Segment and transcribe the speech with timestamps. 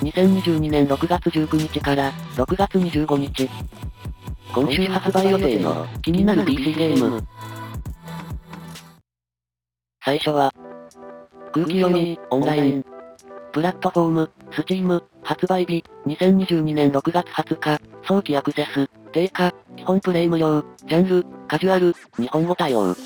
[0.00, 3.50] 2022年6月19日から6月25日。
[4.54, 7.22] 今週発売予定の気になる PC ゲーム。
[10.02, 10.54] 最初は、
[11.52, 12.84] 空気読み、オンライン。
[13.52, 22.96] プラットフォーム、スチーム、発売日、2022年6月20日、早期アクセス、定価、基本プレイ無料、ジャンル、カジュアル、日本語対応。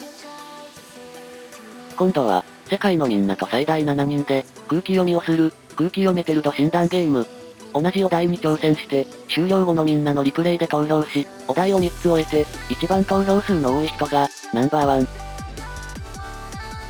[1.97, 7.27] 今度は、世界のみんなと最大7人で、空気読みをする、空気読めてると診断ゲーム。
[7.75, 15.09] 同じお題に挑戦して、終了後のみんなのリプレイで投票し、お題を3つ終えて、一番投票数の多い人が、ナンバーワン。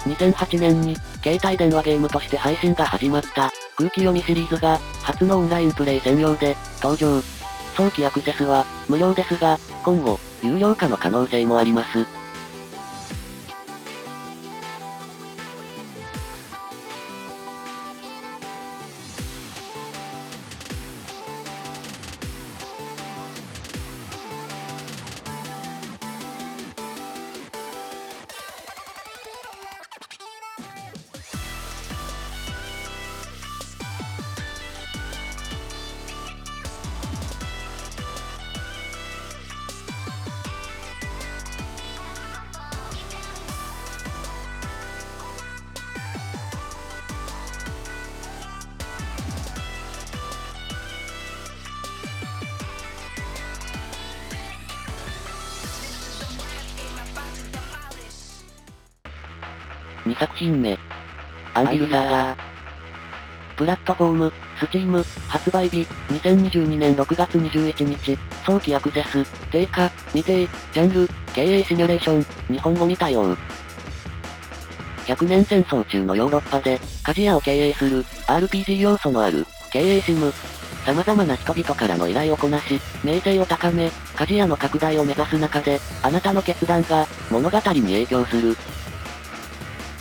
[0.05, 7.23] 2008年に、携帯電話ゲームとして配信が始まった、空気読みシリーズが、初のオンラインプレイ専用で、登場。
[7.75, 12.05] 早期アクセスは、無料ですが、今後、有料化の可能性もあります。
[60.15, 60.79] 2作品目。
[61.55, 62.37] Anvil Saga、
[63.57, 73.37] プラットフォーム、 Steam、発売日、2022年6月21日、早期アクセス、定価、未定、ジャンル、経営シミュレーション、日本語に対応。
[75.07, 80.33] 100年戦争中のヨーロッパで、鍛冶屋を経営する、RPG 要素のある、経営シム。
[80.85, 88.57] 様々な人々からの依頼をこなし、名声を高め、鍛冶屋の拡大を目指す中で、あなたの決断が、物語に影響する。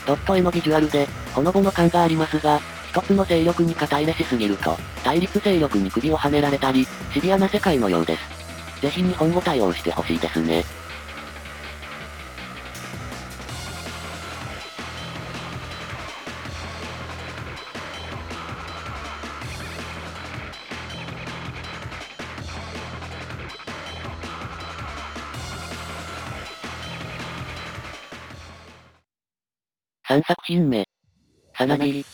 [0.05, 2.59] ドット絵のビジュアルで、ほのぼの感がありますが、
[2.89, 8.81] 一つの勢力に肩入れしすぎると、対立勢力に首をはねられたり、シビアな世界のようです。
[8.81, 10.63] ぜひ日本語対応してほしいですね。
[30.13, 30.87] 3作品目。
[31.57, 32.05] さなぎ。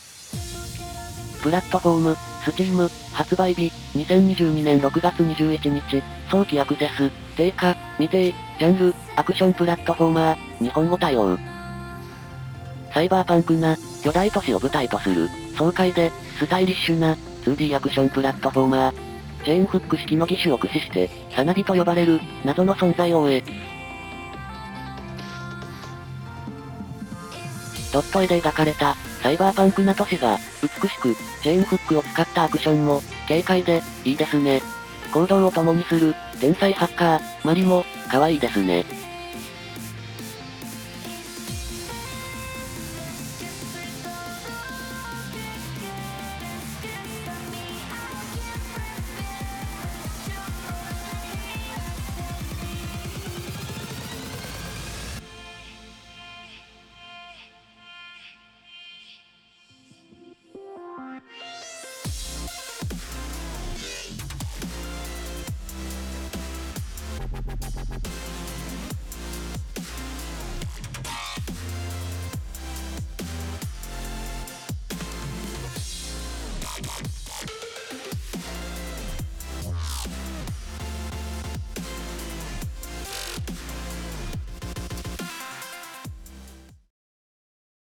[1.44, 2.16] プラットフォーム、
[2.46, 6.02] スチーム、発売日、2022年6月21日、
[6.32, 11.38] 早期アクセス、定価、未定、ジャンル、アクションプラットフォーマー、日本語対応。
[12.94, 15.28] サイバーパンクな、巨大都市を舞台とする、
[15.58, 18.94] 爽快で、スタイリッシュな、2D アクションプラットフォーマー。
[19.44, 23.44] チェーンフック式の義手を駆使して、さなぎと呼ばれる、謎の存在を終え、
[27.92, 34.62] ドット絵で描かれた、サイバーパンクな都市が、美しく、チェーンフックを使ったアクションも、軽快で、いいですね。
[35.14, 38.86] 行動を共にする、天才ハッカー、マリも、可愛いですね。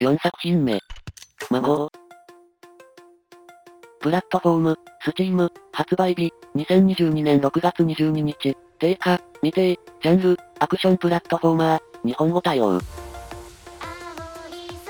[0.01, 0.79] 4作品目。
[1.49, 1.91] 魔法。
[3.99, 12.79] プラットフォーム、スチーム、発売日、2022年6月22日、定価、未定、ジャンル、アクションプラットフォーマー、日本語対応。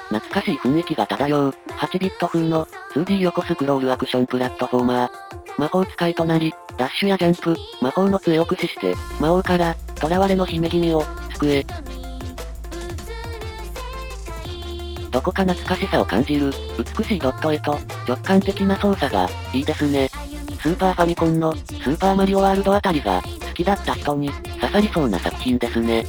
[0.09, 5.09] 懐かしい雰囲気が漂う、8ビット風の、2D 横スクロールアクションプラットフォーマー。
[5.57, 11.03] 魔法使いとなり、ダッシュやジャンプ、魔法の杖を駆使して、魔王から、囚われの姫君を、
[11.33, 11.65] 救え。
[15.19, 16.49] どこか懐かしさを感じる、
[16.97, 17.77] 美しいドット絵と、
[18.07, 20.07] 直感的な操作が、いいですね。
[20.61, 26.05] スーパーファミコンの、スーパーマリオワールドあたりが、好きだった人に、刺さりそうな作品ですね。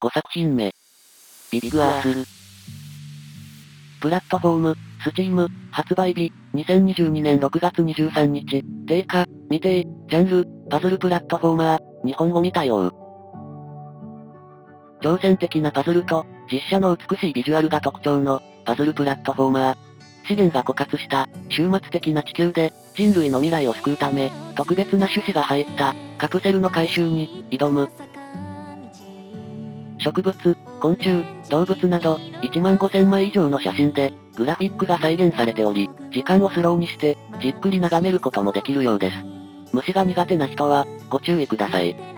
[0.00, 0.72] 5作品目。
[1.50, 2.28] ビビグアース。
[4.00, 12.92] プラットフォーム、スチーム、発売日、2022年6月23日、定価、未定、ジャンル、パズルプラットフォーマー、日本語に対応。
[15.02, 19.76] 挑戦的なパズルと、実写の美しいビジュアルが特徴の、パズルプラットフォーマー。
[20.28, 27.90] 資源が枯渇した、終末的な地球で、人類の未来を救うため、特別な種子が入った、カプセルの回収に、挑む。
[29.98, 39.16] 植物、昆虫、動物など、1万5000枚以上の写真で、グラフィックが再現されており、時間をスローにして、じっくり眺めることもできるようです。
[39.72, 42.17] 虫が苦手な人は、ご注意ください。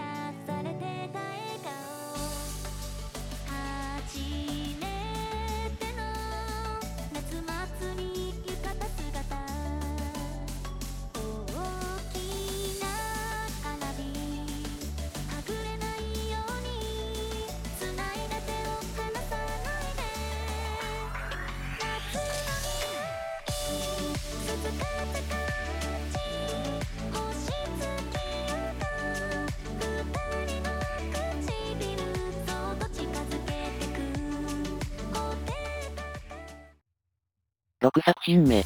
[37.83, 38.63] 6作品目。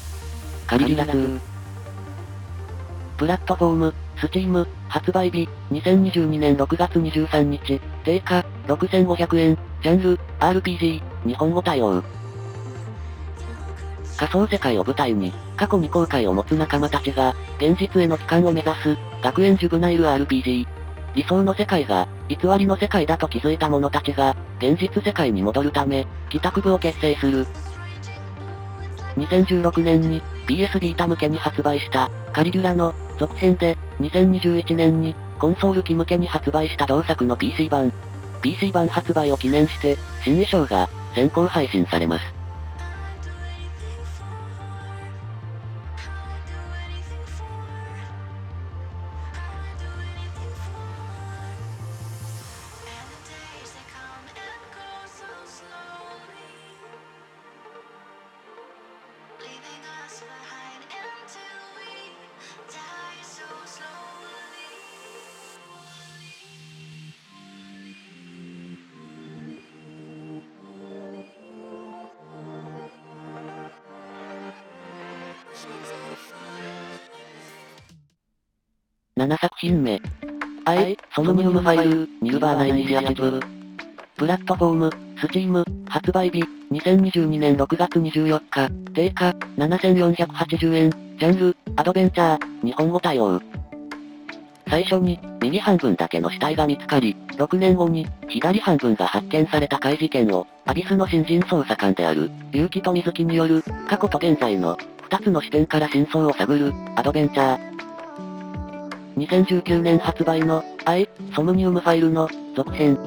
[0.67, 1.39] カリギュラ2。
[3.15, 12.03] プラットフォーム、スチーム、発売日、2022年6月23日、定価、6500円、ジャンル、RPG、日本語対応。
[14.17, 20.67] 仮想世界を舞台に、過去に後悔を持つ仲間たちが、現実への帰還を目指す、学園ジュブナイル RPG。
[21.15, 27.47] 理想の世界が、偽りの世界だと気づいた者たちが、現実世界に戻るため、帰宅部を結成する。
[29.17, 37.91] 2016年に PS ビータ向けに発売したカリギュラの続編で2021年にコンソール機向けに発売した同作の PC 版。
[38.41, 42.34] PC 版発売を記念して新衣装が先行配信されます。
[79.25, 79.99] 7作品目。
[80.65, 83.39] AI、ソムニウムファイル、ニルヴァーナイニシアチブ。
[84.17, 84.89] プラットフォーム、
[85.19, 90.89] Steam、発売日、2022年6月24日、定価、7480円、
[91.19, 93.41] ジャンル、アドベンチャー、日本語対応。
[94.69, 104.77] 最初に、右半分だけの死体が見つかり、6年後に、左半分が発見された怪事件を、 ABIS の新人捜査官である、結城と水木による、過去と現在の、
[105.09, 107.64] 2つの視点から真相を探る、アドベンチャー。
[109.17, 112.97] 2019年発売の、アイ、ソムニウムファイルの、続編。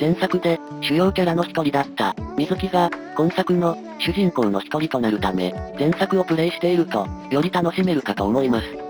[0.00, 8.85] 前作で、主要キャラの一人だった、水木が、今作の、主人公の一人となるため、前作をプレイしていると、より楽しめるかと思います。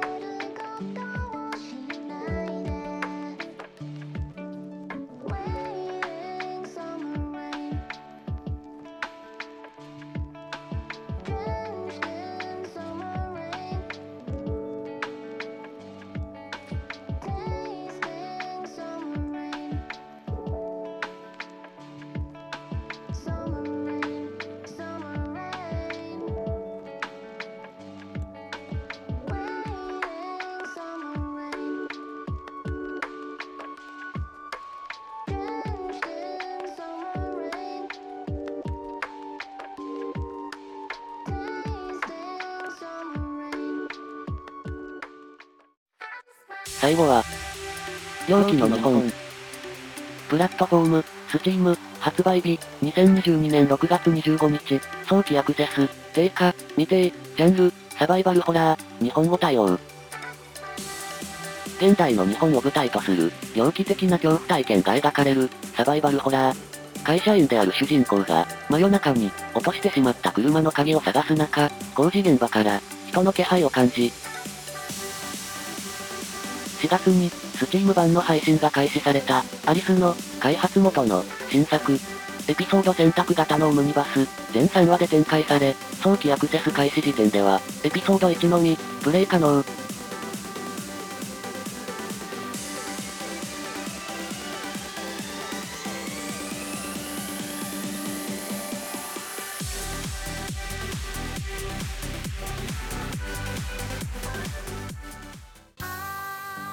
[46.87, 47.25] 最後は、
[48.29, 49.13] 容器の日本。
[50.29, 59.77] プラットフォーム、スチーム、発売日、2022年6月25日、早期アクセス、定価、未定、ジャンル、サバイバルホラー、日本語対応。
[61.81, 67.03] 現代の日本を舞台とする、猟奇的な恐怖体験が描かれる、サバイバルホラー。
[67.03, 74.13] 会社員である主人公が、真夜中に、落としてしまった車の鍵を探す中、工事現場から、人の気配を感じ、
[76.77, 81.99] 4月に、スチーム版の配信が開始された、アリスの、開発元の、新作。
[82.49, 89.65] エピソード選択型のオムニバス、全3話で展開され、早期アクセス開始時点では、エピソード1のみ、プレイ可能。